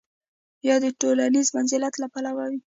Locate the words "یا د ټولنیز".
0.67-1.47